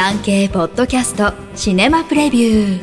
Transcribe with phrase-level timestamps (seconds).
[0.00, 2.80] 産経ポッドキャストシネマプレビュー。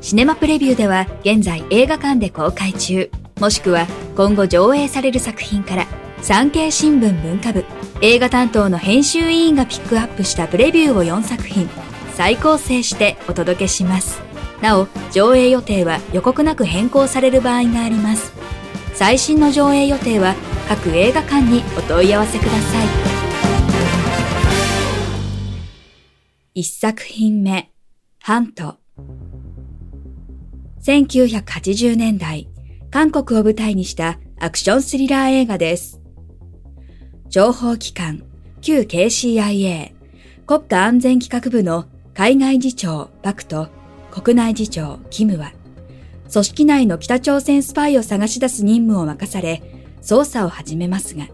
[0.00, 3.08] シネマプレビューでは現在映画館で公開中。
[3.38, 5.86] もしくは今後上映される作品から
[6.22, 7.64] 産経新聞文化部
[8.00, 11.70] 映画担当の編集委員がピックアップしたプレビューを4作品
[12.14, 14.20] 再構成してお届けします。
[14.60, 18.32] なお上映予定は予告なく変更される場合があります。
[18.94, 20.34] 最新の上映予定は
[20.68, 23.09] 各映画館にお問い合わせください。
[26.56, 27.70] 1作品目
[28.20, 28.78] ハント。
[30.84, 32.48] 1980年代
[32.90, 36.00] 韓国を舞台にしたアクションスリラー映画です。
[37.28, 38.24] 情報機関
[38.62, 39.92] 旧 KCIA
[40.44, 43.68] 国家安全企画部の海外次長パクと
[44.10, 45.52] 国内次長キムは
[46.32, 49.62] 組織内の北朝鮮スパイを探し出す任務を任され
[50.02, 51.28] 捜査を始めますが、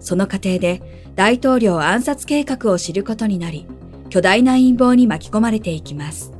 [0.00, 3.68] その過程で大統領暗殺計画を知ることになり、
[4.10, 6.32] 巨大な陰謀に巻き込まれていきます。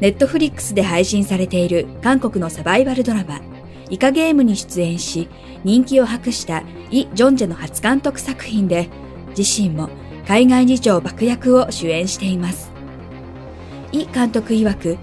[0.00, 3.40] ネットフリックスで配信されている韓国のサバイバルドラマ、
[3.88, 5.28] イカゲームに出演し、
[5.62, 8.88] 人気を博したイ・ジョンジェの初監督作品で、
[9.36, 9.90] 自身も
[10.26, 12.72] 海外事情爆役を主演しています。
[13.92, 14.98] イ監督曰く、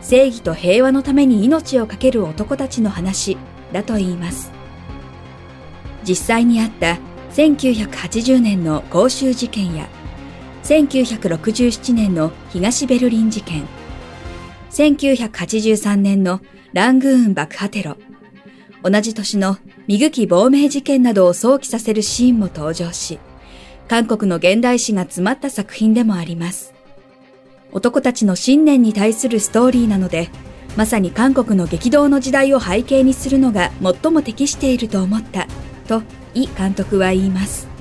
[0.00, 3.36] 正義と平和のために命を懸ける男たちの話
[3.72, 4.50] だと言います。
[6.04, 6.96] 実際にあった
[7.32, 9.88] 1980年の公衆事件や
[10.68, 13.66] 1967年の東ベルリン事件、
[14.70, 16.42] 1983年の
[16.74, 17.96] ラングーン爆破テロ、
[18.82, 23.18] 同じ年のミグキ亡命事件などを想起させるシーンも登場し、
[23.88, 26.74] 韓国の現代史が詰まった作品でもあります。
[27.72, 30.28] 男たちの信念に対するストーリーなので、
[30.76, 33.70] まさに韓国の激動の時代を背景にするのが
[34.02, 35.48] 最も適していると思った、
[35.86, 36.02] と
[36.34, 37.77] イ監督は言います。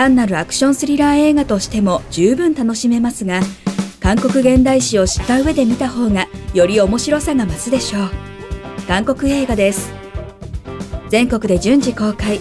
[0.00, 3.42] 単なるアクションスリラー映画としても十分楽しめますが、
[4.00, 8.10] 韓国現代史を知った上で見た方がより面白さが増すでしょう。
[8.88, 9.92] 韓国映画です。
[11.10, 12.40] 全国で順次公開。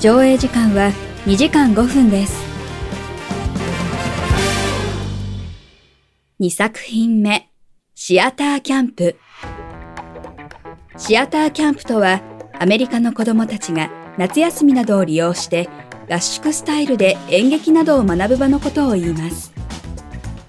[0.00, 0.92] 上映時間は
[1.26, 2.42] 2時間5分です。
[6.40, 7.50] 2作品目、
[7.94, 9.16] シアターキャンプ。
[10.96, 12.22] シアターキャンプとは、
[12.58, 15.68] アメリカの子供たちが夏休みなどを利用して
[16.10, 19.52] 合宿スタイルで演劇などを学ぶ場のことを言います。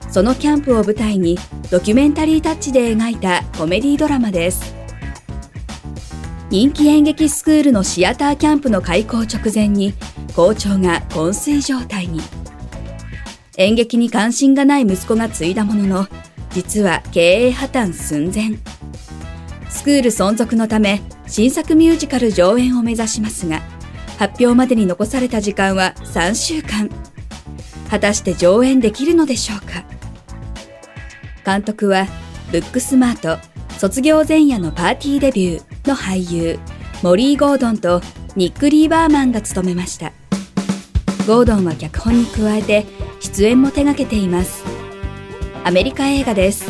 [0.09, 1.38] そのキャンプを舞台に
[1.69, 4.73] ドキュメンタリータッチで描いたコメディドラマです。
[6.49, 9.93] 人気演劇スクールのシアターキャンプの開校直前に
[10.35, 12.22] 校長が昏睡状態に。
[13.57, 16.07] 演劇に関心がない息子が継いだものの、
[16.51, 18.57] 実は経営破綻寸前。
[19.69, 23.61] スクール存続のため、新作ミュージカル上演を目指しますが、
[24.18, 26.90] 発表までに残された時間は3週間。
[27.90, 29.84] 果たして上演できるのでしょうか？
[31.46, 32.08] 監督は、
[32.52, 33.38] ブックスマート、
[33.78, 36.58] 卒業前夜のパーティーデビューの俳優、
[37.03, 38.02] モリー・ゴードンと
[38.36, 40.12] ニック・リーバーマンが務めました。
[41.28, 42.86] ゴードンは脚本に加えて
[43.20, 44.64] 出演も手掛けています。
[45.64, 46.66] アメリカ映画です。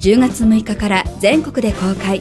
[0.00, 2.20] 10月6日から全国で公開。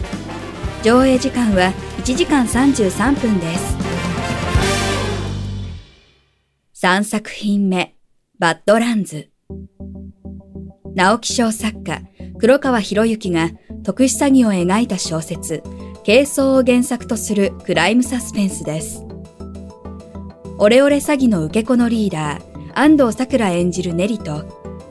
[0.84, 3.93] 上映時間は1時間33分です。
[6.84, 7.96] 3作品目、
[8.40, 9.30] バッドランズ。
[10.96, 12.02] 直木賞作家、
[12.38, 13.52] 黒川博之が
[13.86, 15.64] 特殊詐欺を描いた小説、
[16.06, 19.02] 軽装を原作とするクライムサスペンスです。
[20.58, 24.44] オレオレ詐欺の受け子のリーダー、安藤桜演じるネリと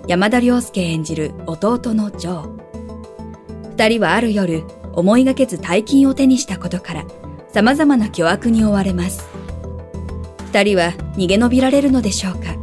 [0.08, 3.72] 山田涼介演じる弟のジョー。
[3.76, 4.64] 二人はある夜、
[4.94, 7.04] 思いがけず大金を手にしたことから、
[7.52, 9.31] 様々な巨悪に追われます。
[10.52, 12.54] 二人は逃げ延びられるのでしょうか。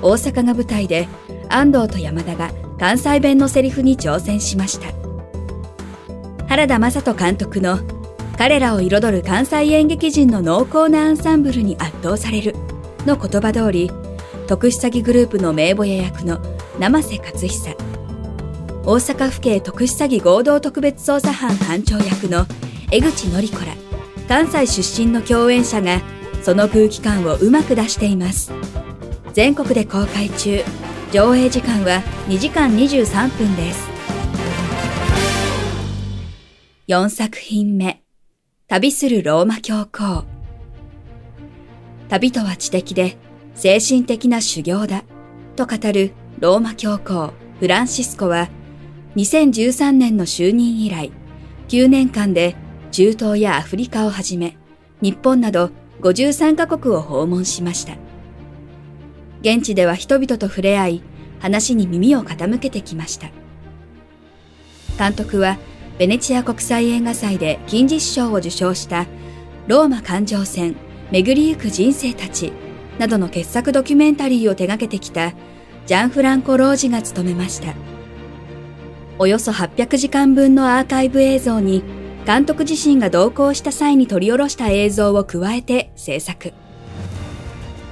[0.00, 1.06] 大阪が舞台で、
[1.50, 4.86] 安藤と山田が関西弁のセリフに挑戦しました。
[6.48, 7.80] 原田雅人監督の
[8.38, 12.54] 彼らを彩る関西演劇人の濃厚なアンサンブルに圧倒される
[13.04, 13.90] の言葉通り、
[14.46, 16.40] 特殊詐欺グループの名簿屋役の
[16.78, 17.76] 生瀬勝久、
[18.86, 22.46] 大阪府警特殊詐欺合同特別捜査班班長役の
[22.90, 23.74] 江口のり子ら、
[24.28, 26.00] 関西出身の共演者が、
[26.42, 28.52] その空気感をうまく出しています。
[29.32, 30.62] 全国で公開中、
[31.12, 33.88] 上映時間は2時間23分です。
[36.88, 38.02] 4作品目、
[38.66, 40.24] 旅するローマ教皇。
[42.08, 43.16] 旅とは知的で
[43.54, 45.04] 精神的な修行だ
[45.56, 48.48] と語るローマ教皇フランシスコは
[49.16, 51.10] 2013年の就任以来
[51.68, 52.54] 9年間で
[52.90, 54.58] 中東やアフリカをはじめ
[55.00, 55.70] 日本など
[56.02, 57.96] 53カ国を訪問しました。
[59.40, 61.02] 現地では人々と触れ合い、
[61.38, 63.30] 話に耳を傾けてきました。
[64.98, 65.58] 監督は、
[65.98, 69.06] ベネチア国際映画祭で金獅子賞を受賞した
[69.68, 70.74] ローマ環状線
[71.12, 72.52] 巡りゆく人生たち
[72.98, 75.32] などの傑作ドキュメンタリーを手掛けてきた
[75.86, 77.74] ジャンフランコ・ロージが務めました。
[79.18, 81.84] およそ800時間分のアーカイブ映像に
[82.26, 86.52] 監督自身が同行した際に撮り下ろした映像を加えて制作。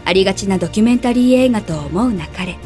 [0.05, 2.57] ありがちなドキュメンタリー映画と思うなかれ。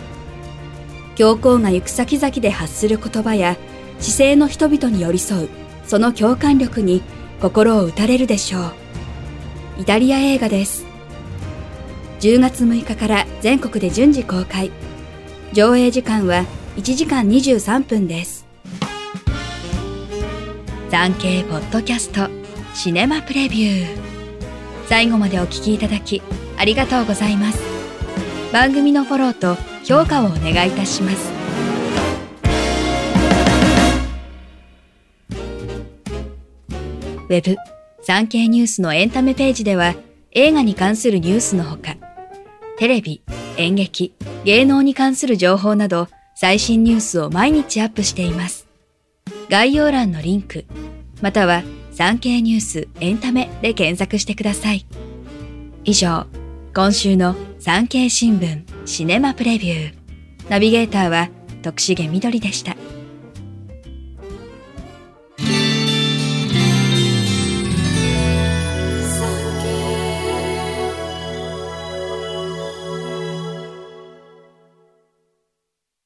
[1.14, 3.56] 教皇が行く先々で発する言葉や
[3.98, 5.48] 姿勢の人々に寄り添う、
[5.86, 7.02] その共感力に
[7.40, 8.72] 心を打たれるでしょう。
[9.80, 10.84] イタリア映画です。
[12.20, 14.70] 10月6日から全国で順次公開。
[15.52, 16.44] 上映時間は
[16.76, 18.43] 1時間23分です。
[20.96, 22.28] 産経ポッドキャスト
[22.72, 23.96] シネマプレビュー。
[24.86, 26.22] 最後までお聞きいただき
[26.56, 27.60] ありがとうございます。
[28.52, 31.32] 番組のフォローと評価をお願いいたします。
[37.28, 37.56] ウェブ、
[38.02, 39.96] 産経ニュースのエンタメページでは
[40.30, 41.96] 映画に関するニュースのほか、
[42.78, 43.20] テレビ、
[43.56, 44.14] 演劇、
[44.44, 46.06] 芸能に関する情報など
[46.36, 48.63] 最新ニュースを毎日アップしています。
[49.48, 50.64] 概要欄のリンク、
[51.20, 51.62] または
[51.92, 54.86] 産経ニュースエンタメで検索してください。
[55.84, 56.26] 以上、
[56.74, 59.94] 今週の産経新聞シネマプレビュー。
[60.48, 61.30] ナビゲーターは
[61.62, 62.76] 徳重みどりでした。